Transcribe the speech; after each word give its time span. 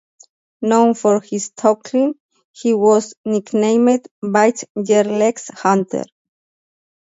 Known 0.63 0.95
for 0.95 1.19
his 1.21 1.51
tackling, 1.51 2.15
he 2.53 2.73
was 2.73 3.13
nicknamed 3.23 4.07
"Bites 4.23 4.65
Yer 4.75 5.03
Legs" 5.03 5.49
Hunter. 5.53 6.05